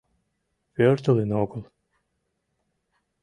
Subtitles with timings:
[0.73, 1.63] Пӧртылын огыл.